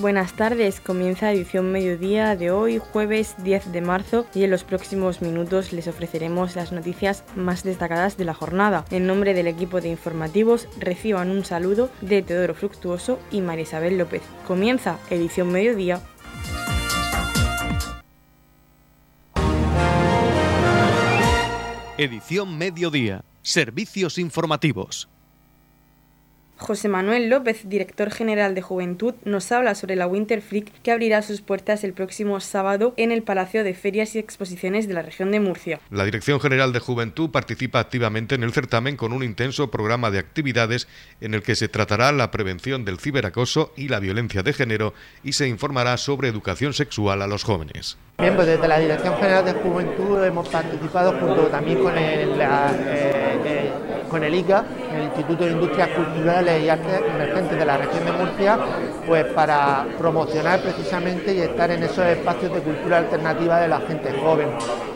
[0.00, 5.20] Buenas tardes, comienza edición mediodía de hoy, jueves 10 de marzo, y en los próximos
[5.20, 8.86] minutos les ofreceremos las noticias más destacadas de la jornada.
[8.90, 13.98] En nombre del equipo de informativos, reciban un saludo de Teodoro Fructuoso y María Isabel
[13.98, 14.22] López.
[14.46, 16.00] Comienza edición mediodía.
[21.98, 23.22] Edición mediodía.
[23.42, 25.10] Servicios informativos.
[26.60, 31.22] José Manuel López, director general de Juventud, nos habla sobre la Winter Freak que abrirá
[31.22, 35.32] sus puertas el próximo sábado en el Palacio de Ferias y Exposiciones de la región
[35.32, 35.80] de Murcia.
[35.90, 40.18] La Dirección General de Juventud participa activamente en el certamen con un intenso programa de
[40.18, 40.86] actividades
[41.22, 44.92] en el que se tratará la prevención del ciberacoso y la violencia de género
[45.24, 47.96] y se informará sobre educación sexual a los jóvenes.
[48.18, 52.46] Bien, pues desde la Dirección General de Juventud hemos participado junto también con el, eh,
[53.46, 53.72] eh,
[54.10, 58.12] con el ICA, el Instituto de Industrias Culturales y Artes Emergentes de la región de
[58.12, 58.58] Murcia,
[59.06, 64.12] pues para promocionar precisamente y estar en esos espacios de cultura alternativa de la gente
[64.20, 64.48] joven.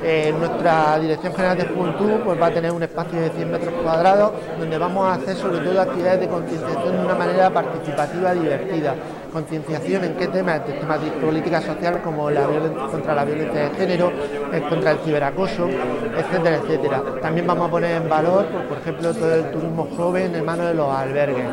[0.02, 3.74] Eh, nuestra Dirección General de Juventud pues va a tener un espacio de 100 metros
[3.82, 8.94] cuadrados donde vamos a hacer sobre todo actividades de concienciación de una manera participativa, divertida
[9.34, 13.70] concienciación en qué temas, temas de política social como la violencia contra la violencia de
[13.76, 14.12] género,
[14.52, 15.68] eh, contra el ciberacoso,
[16.16, 17.02] etcétera, etcétera.
[17.20, 20.68] También vamos a poner en valor, pues, por ejemplo, todo el turismo joven en manos
[20.68, 21.46] de los albergues.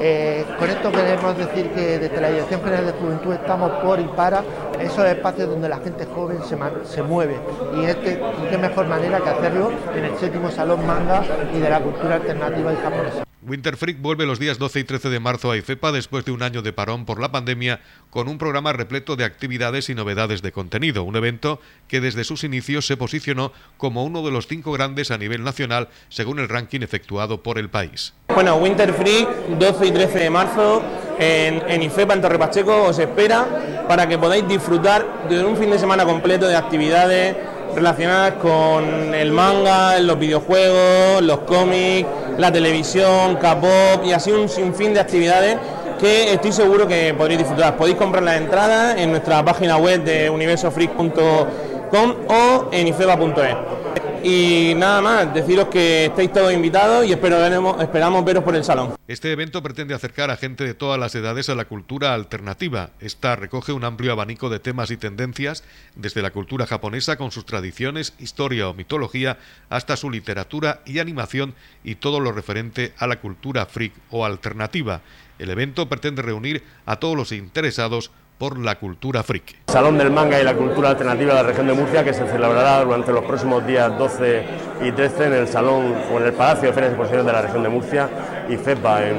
[0.00, 4.04] Eh, con esto queremos decir que desde la Dirección General de Juventud estamos por y
[4.04, 4.42] para
[4.80, 7.36] esos espacios donde la gente joven se, se mueve
[7.76, 11.80] y este, qué mejor manera que hacerlo en el séptimo Salón Manga y de la
[11.80, 13.27] cultura alternativa y japonesa.
[13.48, 16.42] Winter Freak vuelve los días 12 y 13 de marzo a IFEPA después de un
[16.42, 20.52] año de parón por la pandemia con un programa repleto de actividades y novedades de
[20.52, 25.10] contenido, un evento que desde sus inicios se posicionó como uno de los cinco grandes
[25.10, 28.12] a nivel nacional según el ranking efectuado por el país.
[28.28, 30.82] Bueno, Winter Freak 12 y 13 de marzo
[31.18, 35.70] en, en IFEPA en Torre Pacheco os espera para que podáis disfrutar de un fin
[35.70, 37.34] de semana completo de actividades
[37.78, 44.94] relacionadas con el manga, los videojuegos, los cómics, la televisión, K-pop y así un sinfín
[44.94, 45.56] de actividades
[45.98, 47.76] que estoy seguro que podréis disfrutar.
[47.76, 53.77] Podéis comprar las entradas en nuestra página web de universofreak.com o en ifeba.es.
[54.22, 57.38] Y nada más, deciros que estáis todos invitados y espero
[57.80, 58.94] esperamos veros por el salón.
[59.06, 62.90] Este evento pretende acercar a gente de todas las edades a la cultura alternativa.
[63.00, 65.64] Esta recoge un amplio abanico de temas y tendencias,
[65.94, 71.54] desde la cultura japonesa con sus tradiciones, historia o mitología, hasta su literatura y animación
[71.84, 75.00] y todo lo referente a la cultura freak o alternativa.
[75.38, 79.56] El evento pretende reunir a todos los interesados por la cultura friki.
[79.66, 82.82] Salón del Manga y la Cultura Alternativa de la región de Murcia que se celebrará
[82.84, 84.44] durante los próximos días 12
[84.84, 87.42] y 13 en el Salón o en el Palacio de Ferias y Exposiciones de la
[87.42, 88.08] región de Murcia
[88.48, 89.16] y FEPA en,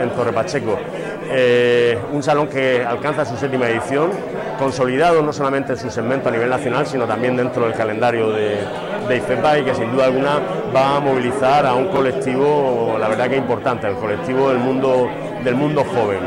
[0.00, 0.78] en, Torre Pacheco.
[1.28, 4.10] Eh, un salón que alcanza su séptima edición,
[4.58, 8.58] consolidado no solamente en su segmento a nivel nacional, sino también dentro del calendario de,
[9.08, 10.38] de IFEPA y que sin duda alguna
[10.74, 15.08] va a movilizar a un colectivo, la verdad que importante, el colectivo del mundo,
[15.42, 16.20] del mundo joven.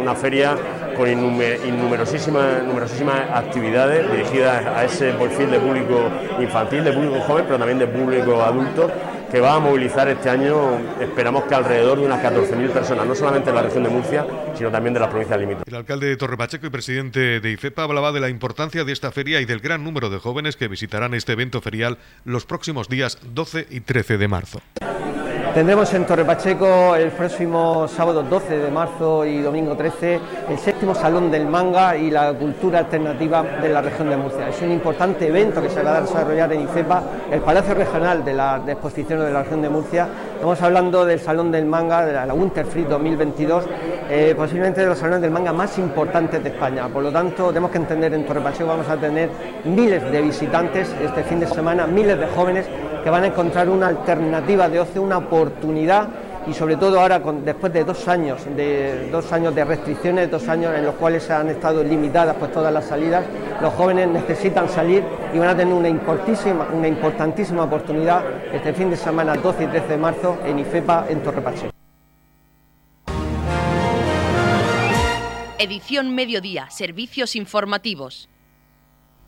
[0.00, 0.56] Una feria
[0.94, 6.10] con innumerosísimas, numerosísimas actividades dirigidas a ese perfil de público
[6.40, 8.90] infantil, de público joven, pero también de público adulto,
[9.30, 13.50] que va a movilizar este año, esperamos que alrededor de unas 14.000 personas, no solamente
[13.50, 14.24] en la región de Murcia,
[14.54, 15.72] sino también de las provincias limítrofes.
[15.72, 19.10] El alcalde de Torre Pacheco y presidente de IFEPA hablaba de la importancia de esta
[19.10, 23.18] feria y del gran número de jóvenes que visitarán este evento ferial los próximos días
[23.34, 24.60] 12 y 13 de marzo.
[25.54, 30.20] Tendremos en Torre Pacheco el próximo sábado 12 de marzo y domingo 13
[30.50, 34.48] el séptimo Salón del Manga y la Cultura Alternativa de la región de Murcia.
[34.48, 38.34] Es un importante evento que se va a desarrollar en ICEPA, el Palacio Regional de
[38.34, 40.08] la de Exposiciones de la región de Murcia.
[40.34, 43.64] Estamos hablando del Salón del Manga, de la, Winter Free 2022,
[44.10, 46.88] eh, posiblemente de los salones del manga más importantes de España.
[46.88, 49.30] Por lo tanto, tenemos que entender en Torre Pacheco vamos a tener
[49.64, 52.66] miles de visitantes este fin de semana, miles de jóvenes
[53.04, 56.08] que van a encontrar una alternativa de ocio, una oportunidad
[56.46, 60.74] y sobre todo ahora después de dos años de dos años de restricciones, dos años
[60.74, 63.24] en los cuales han estado limitadas pues todas las salidas,
[63.60, 65.04] los jóvenes necesitan salir
[65.34, 68.22] y van a tener una importantísima, una importantísima oportunidad
[68.52, 71.70] este fin de semana 12 y 13 de marzo en IFEPA en Torrepache.
[75.58, 78.28] Edición Mediodía, Servicios Informativos.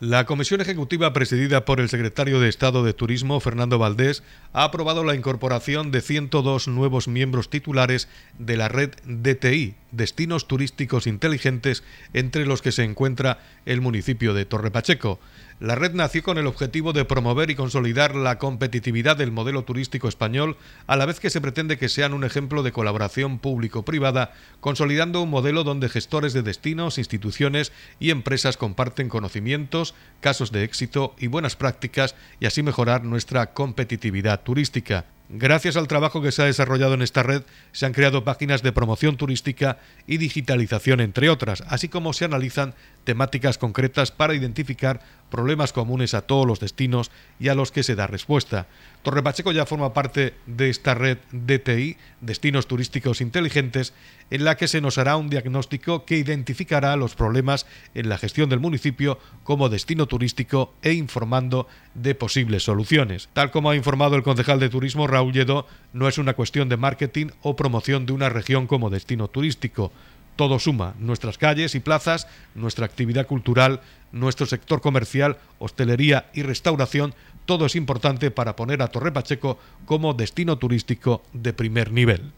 [0.00, 4.22] La Comisión Ejecutiva presidida por el secretario de Estado de Turismo, Fernando Valdés,
[4.52, 8.06] ha aprobado la incorporación de 102 nuevos miembros titulares
[8.38, 14.44] de la red DTI, destinos turísticos inteligentes entre los que se encuentra el municipio de
[14.44, 15.18] Torre Pacheco.
[15.58, 20.06] La red nació con el objetivo de promover y consolidar la competitividad del modelo turístico
[20.06, 25.22] español, a la vez que se pretende que sean un ejemplo de colaboración público-privada, consolidando
[25.22, 31.28] un modelo donde gestores de destinos, instituciones y empresas comparten conocimientos, casos de éxito y
[31.28, 35.06] buenas prácticas y así mejorar nuestra competitividad turística.
[35.28, 37.42] Gracias al trabajo que se ha desarrollado en esta red,
[37.72, 42.74] se han creado páginas de promoción turística y digitalización, entre otras, así como se analizan
[43.06, 45.00] temáticas concretas para identificar
[45.30, 47.10] problemas comunes a todos los destinos
[47.40, 48.66] y a los que se da respuesta.
[49.02, 53.94] Torre Pacheco ya forma parte de esta red DTI, Destinos Turísticos Inteligentes,
[54.30, 58.50] en la que se nos hará un diagnóstico que identificará los problemas en la gestión
[58.50, 63.28] del municipio como destino turístico e informando de posibles soluciones.
[63.32, 66.76] Tal como ha informado el concejal de turismo Raúl Lledó, no es una cuestión de
[66.76, 69.92] marketing o promoción de una región como destino turístico
[70.36, 73.80] todo suma, nuestras calles y plazas, nuestra actividad cultural,
[74.12, 77.14] nuestro sector comercial, hostelería y restauración,
[77.46, 82.32] todo es importante para poner a Torre Pacheco como destino turístico de primer nivel.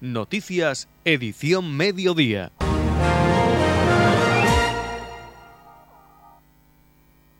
[0.00, 2.52] Noticias, edición mediodía.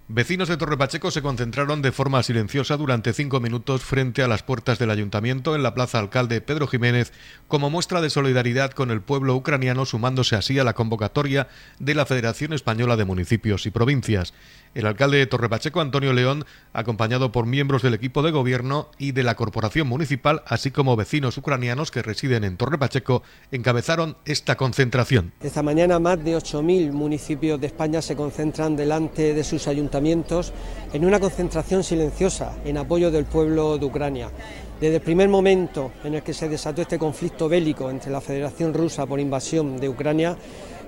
[0.09, 4.45] Vecinos de Torre Pacheco se concentraron de forma silenciosa durante cinco minutos frente a las
[4.45, 7.13] puertas del ayuntamiento en la plaza alcalde Pedro Jiménez
[7.49, 11.49] como muestra de solidaridad con el pueblo ucraniano sumándose así a la convocatoria
[11.81, 14.33] de la Federación Española de Municipios y Provincias.
[14.77, 16.45] El alcalde de Torrepacheco, Antonio León,
[16.75, 21.39] acompañado por miembros del equipo de gobierno y de la corporación municipal, así como vecinos
[21.39, 25.33] ucranianos que residen en Torrepacheco, encabezaron esta concentración.
[25.41, 30.53] Esta mañana más de 8.000 municipios de España se concentran delante de sus ayuntamientos
[30.93, 34.29] en una concentración silenciosa en apoyo del pueblo de Ucrania.
[34.81, 38.75] Desde el primer momento en el que se desató este conflicto bélico entre la Federación
[38.75, 40.37] Rusa por invasión de Ucrania,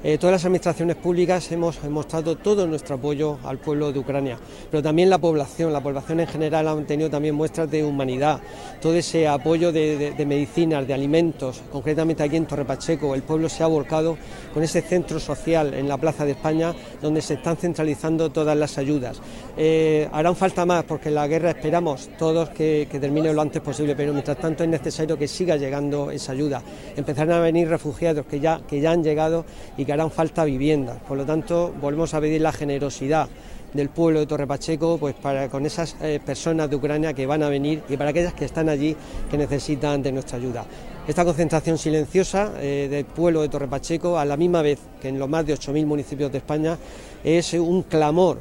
[0.04, 4.38] eh, todas las administraciones públicas hemos mostrado todo nuestro apoyo al pueblo de Ucrania,
[4.70, 8.38] pero también la población, la población en general ha tenido también muestras de humanidad,
[8.80, 13.64] todo ese apoyo de, medicinas, de alimentos, concretamente aquí en Torre Pacheco, el pueblo se
[13.64, 14.16] ha volcado
[14.54, 18.78] con ese centro social en la Plaza de España donde se están centralizando todas las
[18.78, 19.20] ayudas.
[19.56, 24.12] Eh, harán falta más porque la guerra esperamos todos que, termine lo antes posible, pero
[24.12, 26.62] mientras tanto es necesario que siga llegando esa ayuda.
[26.96, 29.44] Empezarán a venir refugiados que ya, que ya han llegado
[29.76, 30.98] y que harán falta viviendas.
[31.06, 33.28] Por lo tanto, volvemos a pedir la generosidad
[33.72, 37.42] del pueblo de Torre Pacheco pues para con esas eh, personas de Ucrania que van
[37.42, 38.96] a venir y para aquellas que están allí
[39.30, 40.64] que necesitan de nuestra ayuda.
[41.06, 45.18] Esta concentración silenciosa eh, del pueblo de Torre Pacheco, a la misma vez que en
[45.18, 46.78] los más de 8.000 municipios de España,
[47.24, 48.38] es un clamor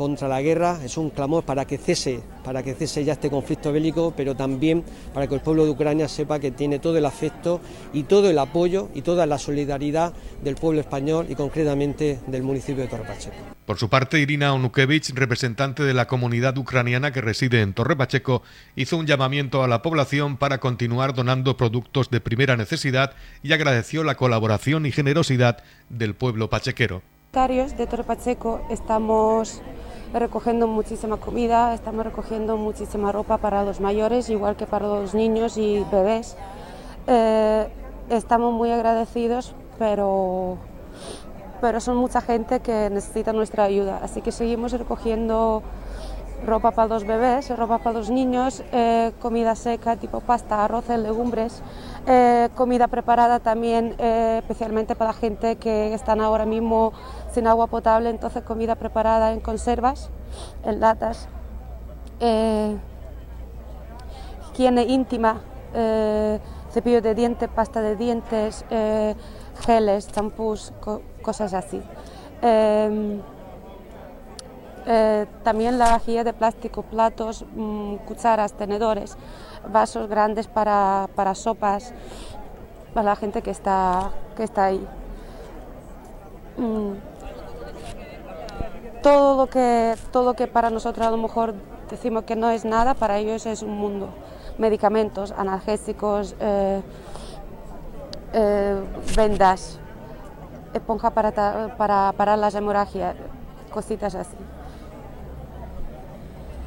[0.00, 3.70] contra la guerra, es un clamor para que cese, para que cese ya este conflicto
[3.70, 4.82] bélico, pero también
[5.12, 7.60] para que el pueblo de Ucrania sepa que tiene todo el afecto
[7.92, 12.84] y todo el apoyo y toda la solidaridad del pueblo español y concretamente del municipio
[12.84, 13.36] de Torre Pacheco.
[13.66, 18.42] Por su parte, Irina Onukevich, representante de la comunidad ucraniana que reside en Torre Pacheco,
[18.76, 23.12] hizo un llamamiento a la población para continuar donando productos de primera necesidad
[23.42, 27.02] y agradeció la colaboración y generosidad del pueblo pachequero.
[27.32, 29.62] De Torre Pacheco estamos
[30.18, 35.56] recogiendo muchísima comida, estamos recogiendo muchísima ropa para los mayores, igual que para los niños
[35.56, 36.36] y bebés.
[37.06, 37.68] Eh,
[38.08, 40.58] estamos muy agradecidos, pero,
[41.60, 45.62] pero son mucha gente que necesita nuestra ayuda, así que seguimos recogiendo
[46.46, 51.62] ropa para los bebés, ropa para los niños, eh, comida seca tipo pasta, arroz, legumbres,
[52.06, 56.92] eh, comida preparada también especialmente para gente que están ahora mismo
[57.32, 60.10] sin agua potable, entonces comida preparada en conservas,
[60.64, 61.28] en latas,
[62.20, 62.76] eh,
[64.52, 65.40] higiene íntima,
[65.74, 66.38] eh,
[66.70, 69.14] cepillo de dientes, pasta de dientes, eh,
[69.64, 70.72] geles, champús,
[71.22, 71.82] cosas así.
[74.92, 79.16] Em, también la vajilla de plástico, platos, mm, cucharas, tenedores,
[79.72, 81.94] vasos grandes para, sopas,
[82.92, 84.84] para la gente que está, que está ahí.
[86.56, 87.10] Mm
[89.02, 91.54] todo lo que, todo que para nosotros a lo mejor
[91.88, 94.10] decimos que no es nada, para ellos es un mundo.
[94.58, 96.82] Medicamentos, analgésicos, eh,
[98.32, 98.80] eh,
[99.16, 99.78] vendas,
[100.74, 103.16] esponja para, para parar las hemorragias,
[103.72, 104.36] cositas así.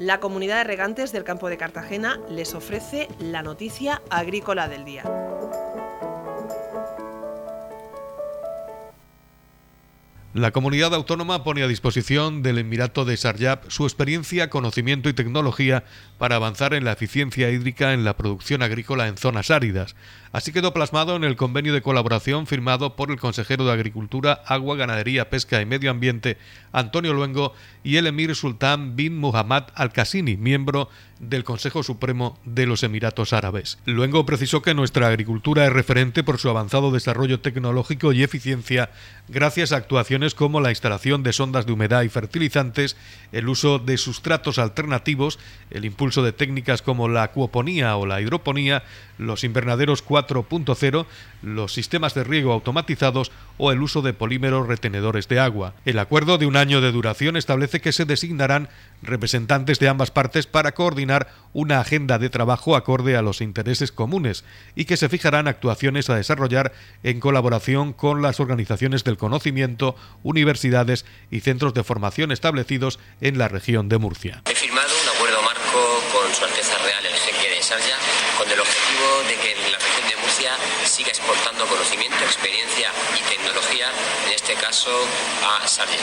[0.00, 5.04] La comunidad de regantes del campo de Cartagena les ofrece la noticia agrícola del día.
[10.32, 15.84] La comunidad autónoma pone a disposición del Emirato de Sarjab su experiencia, conocimiento y tecnología
[16.16, 19.96] para avanzar en la eficiencia hídrica en la producción agrícola en zonas áridas.
[20.32, 24.76] Así quedó plasmado en el convenio de colaboración firmado por el consejero de Agricultura, Agua,
[24.76, 26.38] Ganadería, Pesca y Medio Ambiente,
[26.70, 32.82] Antonio Luengo, y el emir sultán bin Muhammad al-Qasini, miembro del Consejo Supremo de los
[32.82, 33.78] Emiratos Árabes.
[33.84, 38.90] Luengo precisó que nuestra agricultura es referente por su avanzado desarrollo tecnológico y eficiencia
[39.28, 42.96] gracias a actuaciones como la instalación de sondas de humedad y fertilizantes,
[43.32, 45.38] el uso de sustratos alternativos,
[45.70, 48.82] el impulso de técnicas como la acuoponía o la hidroponía,
[49.18, 51.06] los invernaderos 4.0,
[51.42, 55.74] los sistemas de riego automatizados o el uso de polímeros retenedores de agua.
[55.84, 58.68] El acuerdo de un año de duración establece que se designarán
[59.02, 64.44] representantes de ambas partes para coordinar una agenda de trabajo acorde a los intereses comunes
[64.74, 66.72] y que se fijarán actuaciones a desarrollar
[67.02, 73.48] en colaboración con las organizaciones del conocimiento, universidades y centros de formación establecidos en la
[73.48, 74.42] región de Murcia.
[74.50, 75.80] He firmado un acuerdo marco
[76.12, 77.96] con Su Alteza Real el Jeque de Sarja
[78.38, 80.52] con el objetivo de que la región de Murcia
[80.90, 83.92] siga exportando conocimiento, experiencia y tecnología,
[84.50, 84.90] este caso
[85.46, 85.94] a Sarja.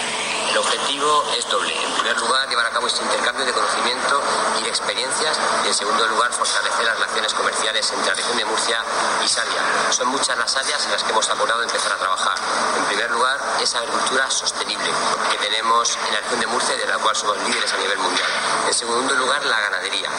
[0.49, 1.73] El objetivo es doble.
[1.75, 4.21] En primer lugar, llevar a cabo este intercambio de conocimiento
[4.57, 8.45] y de experiencias y en segundo lugar, fortalecer las relaciones comerciales entre la región de
[8.45, 8.79] Murcia
[9.23, 9.91] y Sarja.
[9.91, 12.37] Son muchas las áreas en las que hemos acordado empezar a trabajar.
[12.77, 14.91] En primer lugar, esa agricultura sostenible
[15.29, 17.97] que tenemos en la región de Murcia y de la cual somos líderes a nivel
[17.97, 18.29] mundial.
[18.65, 20.09] En segundo lugar, la ganadería.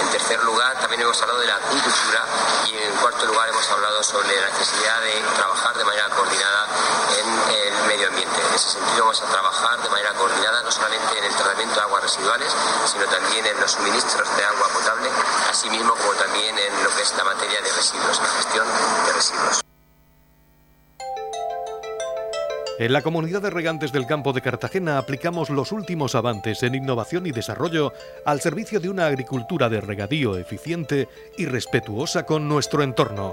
[0.00, 2.24] En tercer lugar, también hemos hablado de la agricultura
[2.66, 6.66] y en cuarto lugar hemos hablado sobre la necesidad de trabajar de manera coordinada
[7.16, 8.36] en el medio ambiente.
[8.36, 11.80] En ese sentido vamos a trabajar de manera coordinada no solamente en el tratamiento de
[11.80, 12.56] aguas residuales,
[12.86, 15.08] sino también en los suministros de agua potable,
[15.50, 18.66] así mismo como también en lo que es la materia de residuos, la gestión
[19.06, 19.60] de residuos.
[22.80, 27.26] En la comunidad de regantes del campo de Cartagena aplicamos los últimos avances en innovación
[27.26, 27.92] y desarrollo
[28.24, 33.32] al servicio de una agricultura de regadío eficiente y respetuosa con nuestro entorno.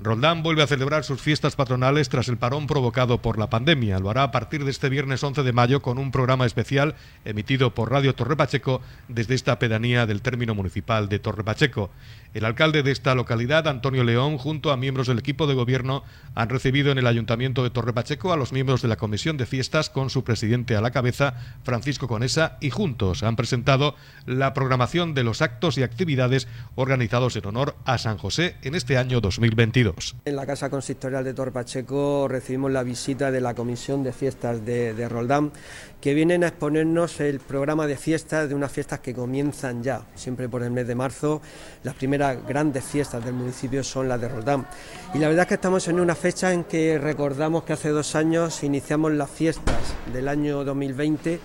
[0.00, 3.98] Roldán vuelve a celebrar sus fiestas patronales tras el parón provocado por la pandemia.
[3.98, 7.74] Lo hará a partir de este viernes 11 de mayo con un programa especial emitido
[7.74, 11.90] por Radio Torre Pacheco desde esta pedanía del término municipal de Torre Pacheco.
[12.32, 16.04] El alcalde de esta localidad, Antonio León, junto a miembros del equipo de gobierno,
[16.36, 19.46] han recibido en el Ayuntamiento de Torre Pacheco a los miembros de la Comisión de
[19.46, 25.14] Fiestas con su presidente a la cabeza, Francisco Conesa, y juntos han presentado la programación
[25.14, 29.87] de los actos y actividades organizados en honor a San José en este año 2022.
[30.24, 34.64] En la Casa Consistorial de Torre Pacheco recibimos la visita de la Comisión de Fiestas
[34.64, 35.52] de, de Roldán,
[36.00, 40.48] que vienen a exponernos el programa de fiestas de unas fiestas que comienzan ya, siempre
[40.48, 41.40] por el mes de marzo.
[41.82, 44.66] Las primeras grandes fiestas del municipio son las de Roldán.
[45.14, 48.14] Y la verdad es que estamos en una fecha en que recordamos que hace dos
[48.14, 49.78] años iniciamos las fiestas
[50.12, 51.40] del año 2020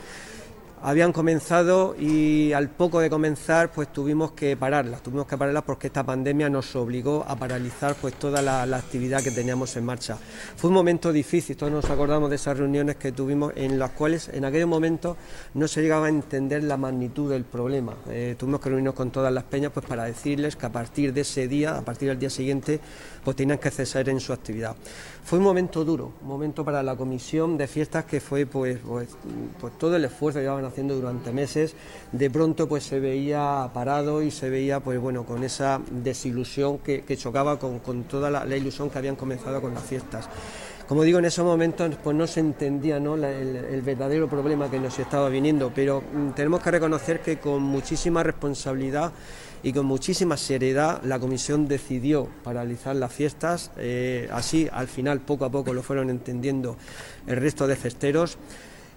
[0.83, 5.87] habían comenzado y al poco de comenzar pues tuvimos que pararlas, tuvimos que pararlas porque
[5.87, 10.17] esta pandemia nos obligó a paralizar pues toda la, actividad que teníamos en marcha.
[10.57, 14.27] Fue un momento difícil, todos nos acordamos de esas reuniones que tuvimos en las cuales
[14.27, 15.15] en aquel momento
[15.53, 17.95] no se llegaba a entender la magnitud del problema.
[18.09, 21.21] Eh, tuvimos que reunirnos con todas las peñas pues para decirles que a partir de
[21.21, 22.81] ese día, a partir del día siguiente,
[23.23, 24.75] pues tenían que cesar en su actividad.
[25.23, 29.07] Fue un momento duro, un momento para la comisión de fiestas que fue pues, pues,
[29.61, 31.75] pues todo el esfuerzo que llevaban durante meses,
[32.11, 37.03] de pronto pues se veía parado y se veía pues bueno con esa desilusión que,
[37.17, 40.27] chocaba con, toda la, ilusión que habían comenzado con las fiestas.
[40.87, 43.15] Como digo, en esos momentos pues no se entendía ¿no?
[43.15, 48.23] El, verdadero problema que nos estaba viniendo, pero mm, tenemos que reconocer que con muchísima
[48.23, 49.11] responsabilidad
[49.63, 55.45] y con muchísima seriedad la comisión decidió paralizar las fiestas, eh, así al final poco
[55.45, 56.75] a poco lo fueron entendiendo
[57.27, 58.37] el resto de festeros.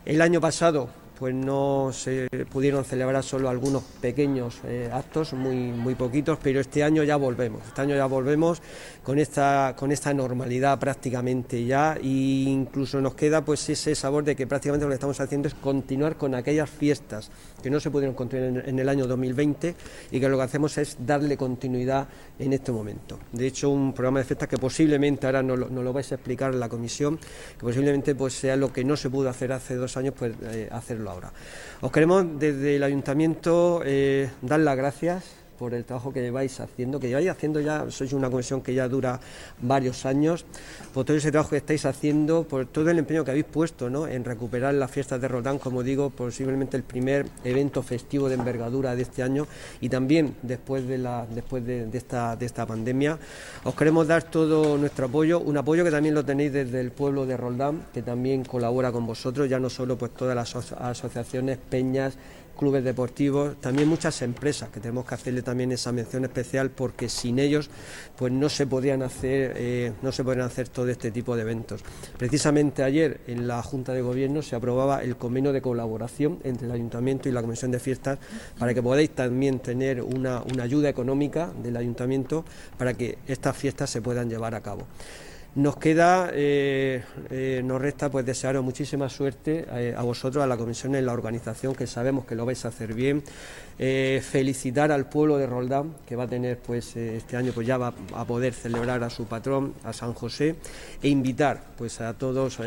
[0.04, 5.94] El año pasado pues no se pudieron celebrar solo algunos pequeños eh, actos, muy, muy
[5.94, 8.60] poquitos, pero este año ya volvemos, este año ya volvemos
[9.02, 14.36] con esta, con esta normalidad prácticamente ya e incluso nos queda pues ese sabor de
[14.36, 17.30] que prácticamente lo que estamos haciendo es continuar con aquellas fiestas
[17.62, 19.74] que no se pudieron continuar en, el año 2020
[20.10, 22.08] y que lo que hacemos es darle continuidad
[22.38, 23.18] en este momento.
[23.32, 26.60] De hecho, un programa de fiestas que posiblemente ahora no lo, vais a explicar en
[26.60, 30.14] la comisión, que posiblemente pues sea lo que no se pudo hacer hace dos años,
[30.16, 31.32] pues eh, hacerlo ahora.
[31.80, 37.00] Os queremos desde el ayuntamiento eh, dar las gracias por el trabajo que lleváis haciendo,
[37.00, 39.20] que lleváis haciendo ya, sois una comisión que ya dura
[39.60, 40.44] varios años,
[40.92, 44.06] por todo ese trabajo que estáis haciendo, por todo el empeño que habéis puesto ¿no?
[44.06, 48.94] en recuperar las fiestas de Roldán, como digo, posiblemente el primer evento festivo de envergadura
[48.94, 49.46] de este año
[49.80, 53.18] y también después de, la, después de, esta, de esta pandemia.
[53.64, 57.26] Os queremos dar todo nuestro apoyo, un apoyo que también lo tenéis desde el pueblo
[57.26, 62.16] de Roldán, que también colabora con vosotros, ya no solo pues todas las asociaciones, peñas,
[62.56, 67.38] clubes deportivos, también muchas empresas que tenemos que hacerle también esa mención especial porque sin
[67.38, 67.70] ellos
[68.16, 71.82] pues no se podrían hacer eh, no se podrían hacer todo este tipo de eventos.
[72.18, 76.72] Precisamente ayer en la Junta de Gobierno se aprobaba el convenio de colaboración entre el
[76.72, 78.18] Ayuntamiento y la Comisión de Fiestas
[78.58, 82.44] para que podáis también tener una, una ayuda económica del Ayuntamiento
[82.78, 84.86] para que estas fiestas se puedan llevar a cabo.
[85.56, 90.58] Nos queda, eh, eh, nos resta pues desearos muchísima suerte eh, a vosotros, a la
[90.58, 93.24] comisión en la organización, que sabemos que lo vais a hacer bien.
[93.78, 97.92] felicitar al pueblo de Roldán, que va a tener pues este año pues ya va
[98.14, 100.56] a poder celebrar a su patrón, a San José,
[101.02, 102.58] e invitar pues a todos,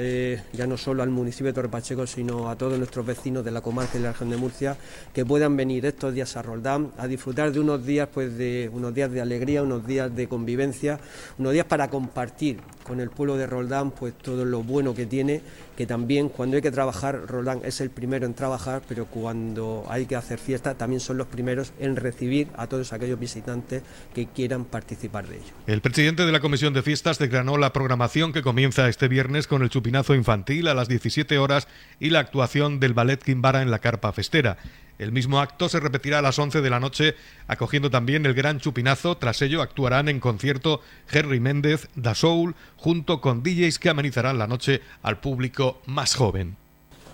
[0.54, 3.62] ya no solo al municipio de Torre Pacheco, sino a todos nuestros vecinos de la
[3.62, 4.78] comarca y la región de Murcia,
[5.12, 8.94] que puedan venir estos días a Roldán a disfrutar de unos días pues de unos
[8.94, 11.00] días de alegría, unos días de convivencia,
[11.40, 15.42] unos días para compartir con el pueblo de Roldán pues todo lo bueno que tiene,
[15.80, 20.08] que también cuando hay que trabajar, Roldán es el primero en trabajar, pero cuando hay
[20.08, 23.82] que hacer fiesta también son los primeros en recibir a todos aquellos visitantes
[24.14, 25.54] que quieran participar de ello.
[25.68, 29.62] El presidente de la Comisión de Fiestas declaró la programación que comienza este viernes con
[29.62, 33.80] el chupinazo infantil a las 17 horas y la actuación del ballet Quimbara en la
[33.80, 34.58] carpa festera.
[35.00, 37.16] El mismo acto se repetirá a las 11 de la noche,
[37.48, 39.16] acogiendo también el gran chupinazo.
[39.16, 44.48] Tras ello actuarán en concierto Henry Méndez, Da Soul, junto con DJs que amenizarán la
[44.48, 46.58] noche al público más joven.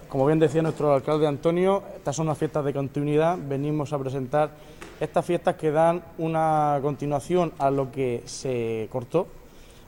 [0.09, 3.37] Como bien decía nuestro alcalde Antonio, estas son unas fiestas de continuidad.
[3.37, 4.51] Venimos a presentar
[4.99, 9.27] estas fiestas que dan una continuación a lo que se cortó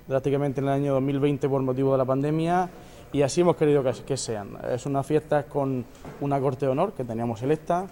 [0.08, 2.70] drásticamente en el año 2020 por motivo de la pandemia
[3.12, 4.58] y así hemos querido que, sean.
[4.70, 5.86] Es una fiesta con
[6.22, 7.88] una corte de honor que teníamos electa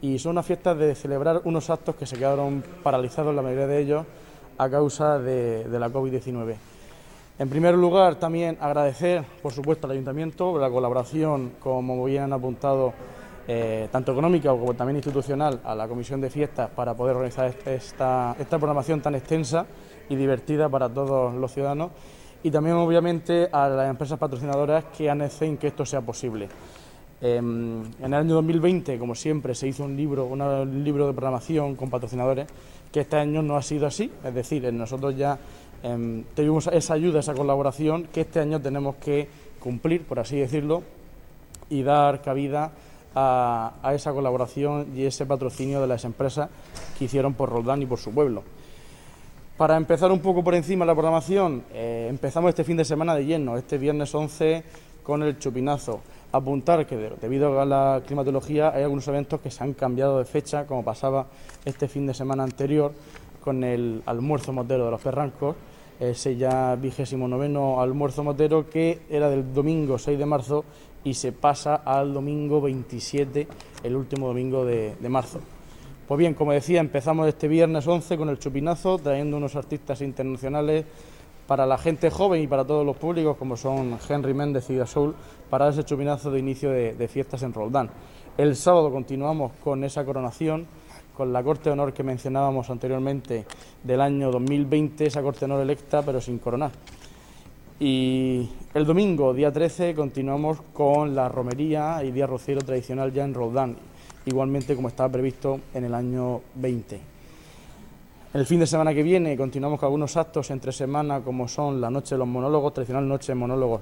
[0.00, 3.80] y son unas fiestas de celebrar unos actos que se quedaron paralizados, la mayoría de
[3.80, 4.06] ellos,
[4.56, 6.56] a causa de, la COVID-19.
[7.40, 12.92] En primer lugar, también agradecer, por supuesto, al Ayuntamiento la colaboración, como bien han apuntado,
[13.46, 18.34] eh, tanto económica como también institucional, a la Comisión de Fiestas para poder organizar esta,
[18.50, 19.66] programación tan extensa
[20.08, 21.92] y divertida para todos los ciudadanos
[22.42, 26.48] y también obviamente a las empresas patrocinadoras que han hecho que esto sea posible.
[27.20, 31.76] Em, en el año 2020, como siempre, se hizo un libro, un libro de programación
[31.76, 32.48] con patrocinadores,
[32.90, 35.38] que este año no ha sido así, es decir, nosotros ya
[35.82, 39.28] eh, tuvimos esa ayuda, esa colaboración, que este año tenemos que
[39.60, 40.82] cumplir, por así decirlo,
[41.70, 42.72] y dar cabida
[43.14, 46.48] a, a esa colaboración y ese patrocinio de las empresas
[46.98, 48.42] que hicieron por Roldán y por su pueblo.
[49.58, 53.26] Para empezar un poco por encima la programación, eh, empezamos este fin de semana de
[53.26, 54.62] lleno, este viernes 11
[55.02, 56.00] con el chupinazo.
[56.30, 60.64] Apuntar que debido a la climatología hay algunos eventos que se han cambiado de fecha,
[60.64, 61.26] como pasaba
[61.64, 62.92] este fin de semana anterior
[63.42, 65.56] con el almuerzo motero de los Ferrancos,
[66.00, 70.64] ese ya vigésimo noveno almuerzo motero que era del domingo 6 de marzo
[71.04, 73.48] y se pasa al domingo 27,
[73.82, 75.40] el último domingo de marzo.
[76.08, 80.86] Pues bien, como decía, empezamos este viernes 11 con el chupinazo, trayendo unos artistas internacionales
[81.46, 85.14] para la gente joven y para todos los públicos, como son Henry Méndez y Soul,
[85.50, 87.90] para ese chupinazo de inicio de, fiestas en Roldán.
[88.38, 90.66] El sábado continuamos con esa coronación,
[91.18, 93.44] con la Corte de Honor que mencionábamos anteriormente
[93.82, 96.70] del año 2020, esa Corte de Honor electa pero sin coronar.
[97.80, 103.34] Y el domingo, día 13, continuamos con la romería y día rociero tradicional ya en
[103.34, 103.76] Roldán
[104.26, 107.00] igualmente como estaba previsto en el año 20.
[108.34, 111.90] El fin de semana que viene continuamos con algunos actos entre semana, como son la
[111.90, 113.80] noche de los monólogos, tradicional noche de monólogos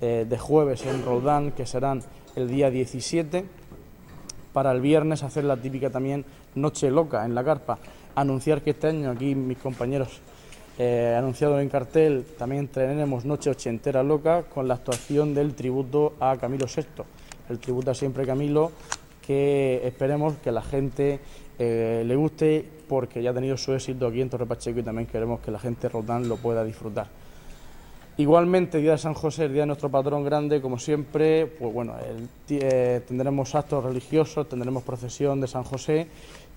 [0.00, 2.02] eh, de jueves en Roldán, que serán
[2.36, 3.44] el día 17.
[4.52, 7.78] Para el viernes hacer la típica también noche loca en la carpa.
[8.14, 10.20] Anunciar que este año aquí mis compañeros
[10.78, 16.36] eh, anunciado en cartel, también tenemos Noche Ochentera Loca con la actuación del tributo a
[16.38, 17.04] Camilo VI
[17.50, 18.70] el tributo a siempre Camilo,
[19.26, 21.20] que esperemos que la gente
[21.58, 25.06] eh, le guste porque ya ha tenido su éxito aquí en Torre Pacheco y también
[25.06, 27.08] queremos que la gente Roldán lo pueda disfrutar.
[28.20, 31.94] Igualmente, Día de San José, el día de nuestro patrón grande, como siempre, pues bueno,
[32.50, 36.06] eh, tendremos actos religiosos, tendremos procesión de San José,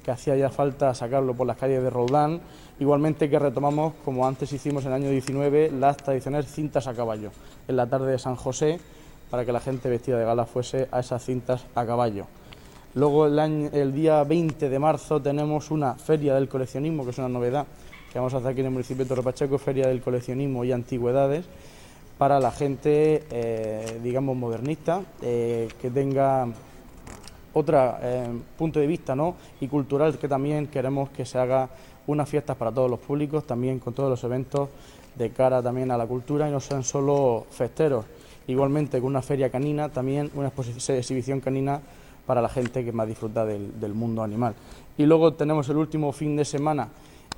[0.04, 2.42] que hacía ya falta sacarlo por las calles de Roldán.
[2.82, 7.32] Igualmente que retomamos, como antes hicimos en el año 19, las tradicionales cintas a caballo,
[7.70, 8.82] en la tarde de San José,
[9.30, 12.26] para que la gente vestida de gala fuese a esas cintas a caballo.
[12.94, 17.30] Luego el, el día 20 de marzo tenemos una feria del coleccionismo, que es una
[17.30, 17.66] novedad,
[18.14, 20.72] que vamos a hacer aquí en el municipio de Torre Pacheco, Feria del Coleccionismo y
[20.72, 21.46] Antigüedades,
[22.20, 26.48] para la gente, eh, digamos, modernista, eh, que tenga
[27.54, 29.36] otro eh, punto de vista ¿no?
[29.60, 31.70] y cultural, que también queremos que se haga
[32.06, 34.70] unas fiestas para todos los públicos, también con todos los eventos
[35.16, 38.06] de cara también a la cultura y no sean solo festeros.
[38.46, 40.52] Igualmente con una feria canina, también una
[40.90, 41.82] exhibición canina
[42.28, 44.54] para la gente que más disfruta del, del mundo animal.
[45.00, 46.90] Y luego tenemos el último fin de semana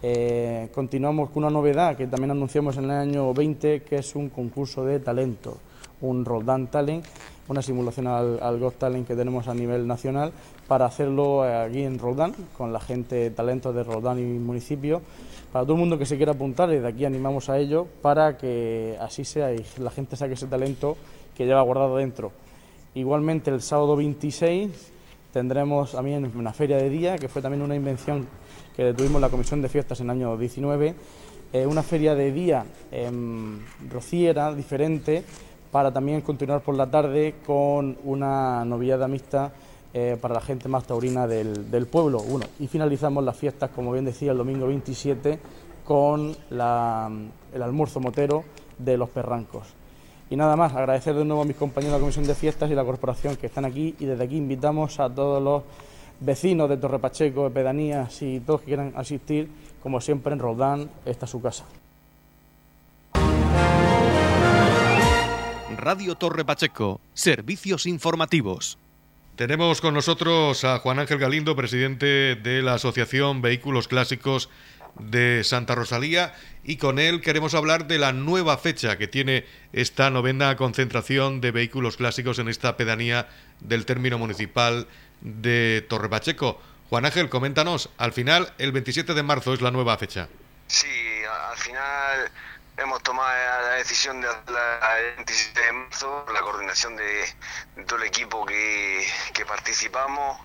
[0.01, 4.29] eh, continuamos con una novedad que también anunciamos en el año 20, que es un
[4.29, 5.57] concurso de talento,
[6.01, 7.05] un Roldán Talent,
[7.47, 10.31] una simulación al, al Got Talent que tenemos a nivel nacional
[10.67, 15.01] para hacerlo aquí en Roldán, con la gente de talento de Roldán y municipio.
[15.51, 18.37] Para todo el mundo que se quiera apuntar, y de aquí animamos a ello para
[18.37, 20.97] que así sea y la gente saque ese talento
[21.35, 22.31] que lleva guardado dentro.
[22.93, 24.69] Igualmente el sábado 26
[25.31, 28.27] tendremos también una feria de día, que fue también una invención
[28.75, 30.95] que tuvimos la Comisión de Fiestas en el año 19,
[31.53, 32.65] eh, una feria de día
[33.89, 35.23] rociera, diferente,
[35.71, 39.51] para también continuar por la tarde con una novillada mixta
[39.93, 42.21] eh, para la gente más taurina del, pueblo.
[42.21, 45.39] Uno, y finalizamos las fiestas, como bien decía, el domingo 27
[45.85, 46.61] con el
[47.61, 48.43] almuerzo motero
[48.77, 49.67] de los perrancos.
[50.29, 52.75] Y nada más, agradecer de nuevo a mis compañeros de la Comisión de Fiestas y
[52.75, 55.63] la Corporación que están aquí y desde aquí invitamos a todos los
[56.19, 59.49] vecinos de Torre Pacheco, de pedanías y todos que quieran asistir,
[59.81, 61.65] como siempre en Roldán, esta es su casa.
[65.77, 68.77] Radio Torre Pacheco, servicios informativos.
[69.35, 74.49] Tenemos con nosotros a Juan Ángel Galindo, presidente de la Asociación Vehículos Clásicos
[74.95, 80.09] de Santa Rosalía, y con él queremos hablar de la nueva fecha que tiene esta
[80.09, 83.27] novena concentración de vehículos clásicos en esta pedanía
[83.59, 84.87] del término municipal
[85.21, 86.61] de Torre Pacheco.
[86.89, 90.27] Juan Ángel, coméntanos, al final el 27 de marzo es la nueva fecha.
[90.67, 90.87] Sí,
[91.51, 92.31] al final
[92.77, 98.45] hemos tomado la decisión de el 27 de marzo, la coordinación de, todo el equipo
[98.45, 99.05] que,
[99.47, 100.39] participamos.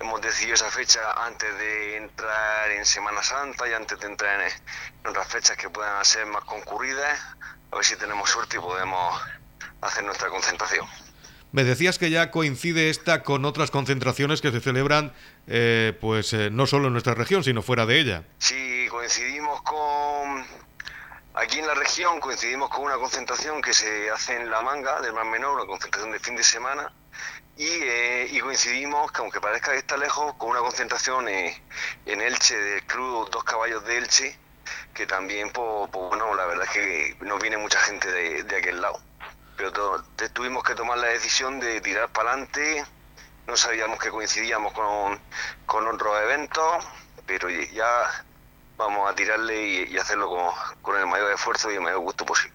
[0.00, 4.46] Hemos decidido esa fecha antes de entrar en Semana Santa y antes de entrar en,
[4.46, 7.18] en otras fechas que puedan ser más concurridas.
[7.70, 9.20] A ver si tenemos suerte y podemos
[9.80, 10.86] hacer nuestra concentración.
[11.50, 15.14] Me decías que ya coincide esta con otras concentraciones que se celebran,
[15.46, 18.22] eh, pues eh, no solo en nuestra región, sino fuera de ella.
[18.38, 20.44] Sí, coincidimos con
[21.34, 25.14] aquí en la región, coincidimos con una concentración que se hace en La Manga del
[25.14, 26.92] Mar Menor, una concentración de fin de semana,
[27.58, 32.84] y, eh, coincidimos, que aunque parezca que está lejos, con una concentración en Elche del
[32.84, 34.38] Club Dos Caballos de Elche,
[34.94, 38.80] que también, pues, bueno, la verdad es que nos viene mucha gente de, de aquel
[38.80, 39.00] lado
[39.58, 39.72] pero
[40.32, 42.84] tuvimos que tomar la decisión de tirar para adelante.
[43.48, 45.18] No sabíamos que coincidíamos con,
[45.66, 46.86] con otros eventos,
[47.26, 48.24] pero ya
[48.76, 52.54] vamos a tirarle y, hacerlo con, con, el mayor esfuerzo y el mayor gusto posible.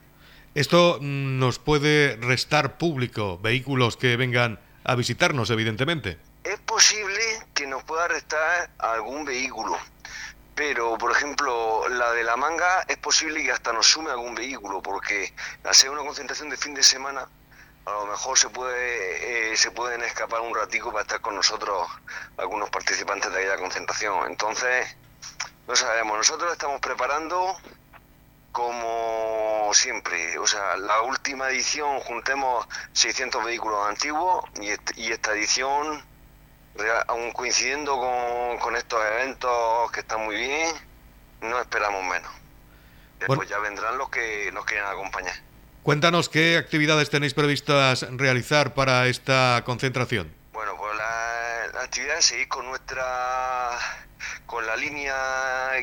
[0.55, 6.17] Esto mm, nos puede restar público, vehículos que vengan a visitarnos, evidentemente.
[6.43, 7.21] Es posible
[7.53, 9.77] que nos pueda restar algún vehículo,
[10.55, 14.81] pero por ejemplo la de la manga es posible que hasta nos sume algún vehículo
[14.81, 17.27] porque al ser una concentración de fin de semana
[17.85, 21.87] a lo mejor se puede eh, se pueden escapar un ratico para estar con nosotros
[22.37, 24.95] algunos participantes de aquella concentración entonces
[25.67, 27.57] no sabemos nosotros estamos preparando
[28.53, 34.45] como siempre o sea la última edición juntemos 600 vehículos antiguos
[34.95, 36.01] y esta edición
[37.07, 37.97] aún coincidiendo
[38.61, 40.75] con, estos eventos que están muy bien,
[41.41, 42.31] no esperamos menos.
[43.19, 45.35] Después ya vendrán los que nos quieran acompañar.
[45.83, 50.33] Cuéntanos qué actividades tenéis previstas realizar para esta concentración.
[50.51, 53.77] Bueno, pues la, la actividad es seguir con nuestra
[54.45, 55.13] con la línea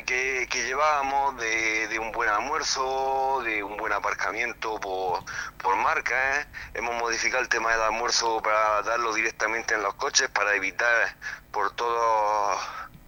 [0.05, 5.23] que, llevábamos de, un buen almuerzo, de un buen aparcamiento por,
[5.57, 6.39] por marca.
[6.39, 6.45] ¿eh?
[6.73, 11.15] Hemos modificado el tema del almuerzo para darlo directamente en los coches para evitar
[11.51, 12.57] por todo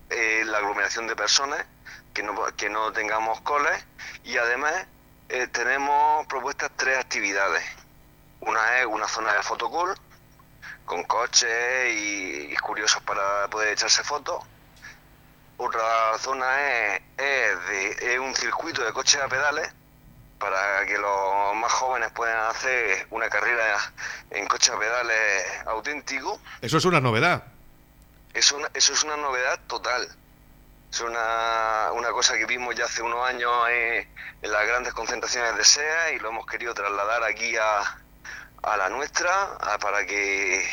[0.10, 1.66] eh, la aglomeración de personas,
[2.14, 3.86] que no, que no tengamos colas
[4.24, 4.74] y además
[5.30, 7.64] eh, tenemos propuestas tres actividades.
[8.42, 9.96] Una es una zona de fotocall,
[10.86, 11.50] con coches
[11.96, 14.44] y, curiosos para poder echarse fotos.
[15.66, 19.72] Otra zona es, de, un circuito de coches a pedales
[20.38, 23.78] para que los más jóvenes puedan hacer una carrera
[24.32, 26.38] en coches a pedales auténtico.
[26.60, 27.46] Eso es una novedad.
[28.34, 30.06] Eso, eso es una novedad total.
[30.92, 34.06] Es una, una cosa que vimos ya hace unos años en,
[34.42, 38.02] las grandes concentraciones de SEA y lo hemos querido trasladar aquí a,
[38.64, 40.70] a la nuestra para que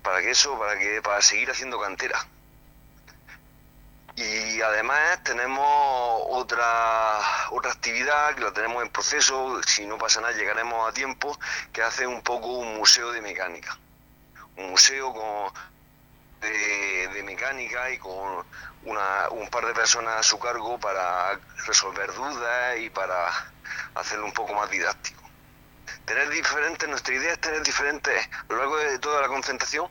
[0.00, 2.24] para que eso para que para seguir haciendo cantera
[4.14, 7.18] y además tenemos otra
[7.50, 11.38] otra actividad que la tenemos en proceso si no pasa nada llegaremos a tiempo
[11.72, 13.78] que hace un poco un museo de mecánica.
[14.56, 15.52] Un museo con
[16.42, 18.44] de, mecánica y con
[18.84, 23.30] una, un par de personas a su cargo para resolver dudas y para
[23.94, 25.22] hacerlo un poco más didáctico.
[26.04, 29.88] Tener diferentes, nuestra idea es tener diferentes, a lo largo de toda la concentración,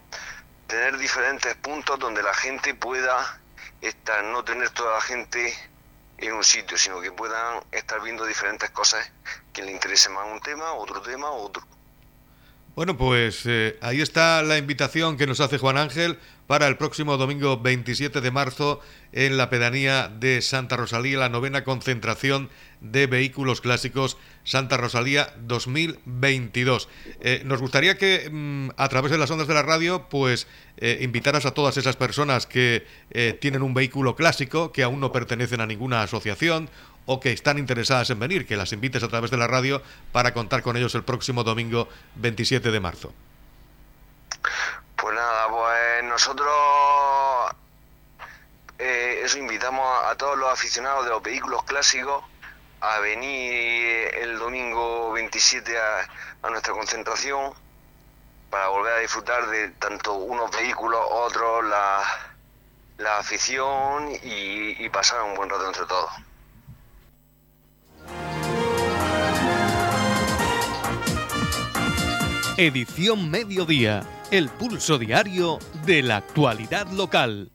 [0.68, 3.41] tener diferentes puntos donde la gente pueda
[3.82, 5.54] estar, no tener toda la gente
[6.18, 9.12] en un sitio, sino que puedan estar viendo diferentes cosas
[9.52, 11.64] que le interese más un tema, otro tema, otro.
[12.76, 16.18] Bueno, pues eh, ahí está la invitación que nos hace Juan Ángel
[16.52, 18.82] para el próximo domingo 27 de marzo
[19.14, 22.50] en la pedanía de Santa Rosalía, la novena concentración
[22.82, 26.90] de vehículos clásicos Santa Rosalía 2022.
[27.22, 30.98] Eh, nos gustaría que mm, a través de las ondas de la radio, pues eh,
[31.00, 32.86] invitaras a todas esas personas que
[33.40, 36.70] tienen un vehículo clásico, que aún no pertenecen a ninguna asociación
[37.06, 40.34] o que están interesadas en venir, que las invites a través de la radio para
[40.34, 41.88] contar con ellos el próximo domingo
[42.18, 43.14] 27 de marzo.
[45.02, 45.48] Pues nada,
[46.02, 46.52] pues nosotros
[48.80, 52.24] eh, eso invitamos a, todos los aficionados de los vehículos clásicos
[52.80, 57.54] a venir el domingo 27 a, nuestra concentración
[58.50, 62.02] para volver a disfrutar de tanto unos vehículos, otros, la,
[62.98, 66.12] la afición y pasar un buen rato entre todos.
[72.58, 77.52] Edición Mediodía, el pulso diario de la actualidad local.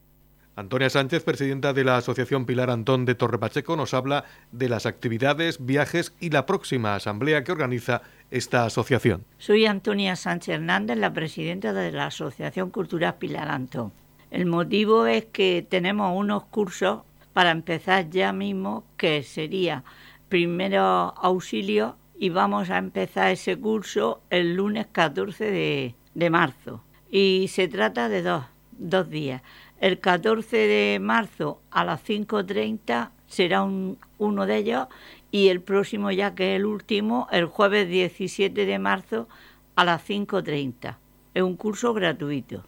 [0.55, 4.85] Antonia Sánchez, presidenta de la Asociación Pilar Antón de Torre Pacheco, nos habla de las
[4.85, 9.25] actividades, viajes y la próxima asamblea que organiza esta asociación.
[9.39, 13.91] Soy Antonia Sánchez Hernández, la presidenta de la Asociación Cultural Pilar Antón.
[14.29, 17.01] El motivo es que tenemos unos cursos
[17.33, 19.83] para empezar ya mismo, que sería
[20.29, 25.95] primero auxilio y vamos a empezar ese curso el lunes 14 de,
[26.29, 26.83] marzo.
[27.09, 29.41] Y se trata de dos, dos días.
[29.79, 34.87] El 14 de marzo a las 5.30 será un, uno de ellos
[35.31, 39.27] y el próximo ya que es el último, el jueves 17 de marzo
[39.75, 40.97] a las 5.30.
[41.33, 42.63] Es un curso gratuito.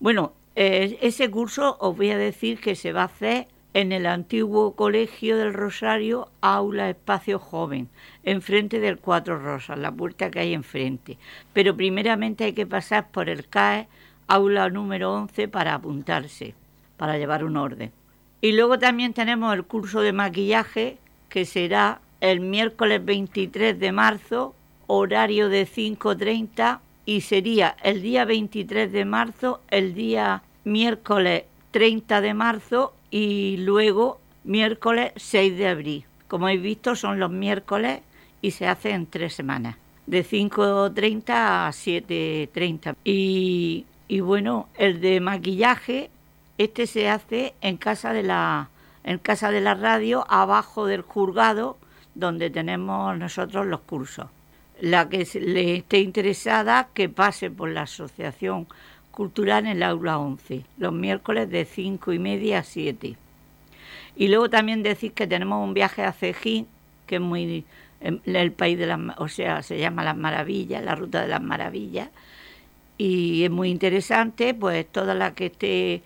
[0.00, 3.46] Bueno, eh, ese curso os voy a decir que se va a hacer
[3.78, 7.88] en el antiguo Colegio del Rosario, aula espacio joven,
[8.24, 11.16] enfrente del Cuatro Rosas, la puerta que hay enfrente.
[11.52, 13.86] Pero primeramente hay que pasar por el CAE,
[14.26, 16.56] aula número 11, para apuntarse,
[16.96, 17.92] para llevar un orden.
[18.40, 24.56] Y luego también tenemos el curso de maquillaje, que será el miércoles 23 de marzo,
[24.88, 32.34] horario de 5.30, y sería el día 23 de marzo, el día miércoles 30 de
[32.34, 36.04] marzo y luego miércoles 6 de abril.
[36.26, 38.00] Como habéis visto, son los miércoles
[38.42, 42.94] y se hace en tres semanas, de 5.30 a 7.30.
[43.04, 46.10] Y, y bueno, el de maquillaje,
[46.58, 48.68] este se hace en casa de la,
[49.04, 51.78] en casa de la radio, abajo del juzgado,
[52.14, 54.26] donde tenemos nosotros los cursos.
[54.80, 58.66] La que le esté interesada, que pase por la asociación
[59.18, 63.16] cultural en el aula 11, los miércoles de 5 y media a 7.
[64.14, 66.68] Y luego también decir que tenemos un viaje a Cejín,
[67.08, 67.64] que es muy
[68.00, 72.10] el país de las, o sea, se llama Las Maravillas, la ruta de las Maravillas,
[72.96, 76.02] y es muy interesante, pues toda la que esté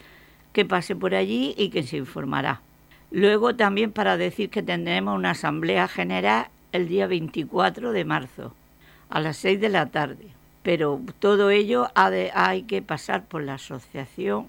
[0.54, 2.62] que pase por allí y que se informará.
[3.10, 8.54] Luego también para decir que tendremos una asamblea general el día 24 de marzo
[9.10, 14.46] a las 6 de la tarde pero todo ello hay que pasar por la asociación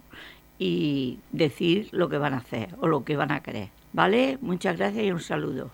[0.59, 3.69] y decir lo que van a hacer o lo que van a querer.
[3.91, 4.37] ¿Vale?
[4.41, 5.69] Muchas gracias y un saludo.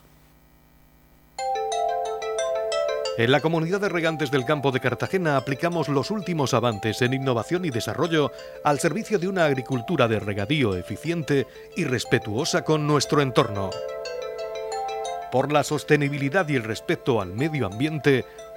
[3.17, 7.65] En la comunidad de regantes del campo de Cartagena aplicamos los últimos avances en innovación
[7.65, 8.31] y desarrollo
[8.63, 13.71] al servicio de una agricultura de regadío eficiente y respetuosa con nuestro entorno.
[15.33, 18.23] Por la sostenibilidad y el respeto al medio ambiente,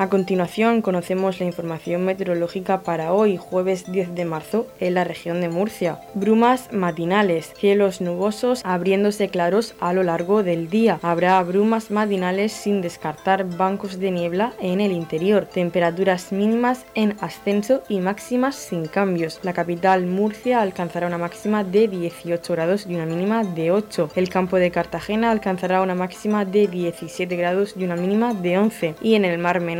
[0.00, 5.40] A continuación conocemos la información meteorológica para hoy, jueves 10 de marzo, en la región
[5.40, 5.98] de Murcia.
[6.14, 11.00] Brumas matinales, cielos nubosos abriéndose claros a lo largo del día.
[11.02, 15.46] Habrá brumas matinales sin descartar bancos de niebla en el interior.
[15.46, 19.40] Temperaturas mínimas en ascenso y máximas sin cambios.
[19.42, 24.10] La capital Murcia alcanzará una máxima de 18 grados y una mínima de 8.
[24.14, 28.94] El campo de Cartagena alcanzará una máxima de 17 grados y una mínima de 11.
[29.02, 29.60] Y en el mar